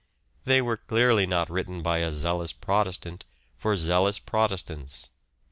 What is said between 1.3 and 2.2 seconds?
written by a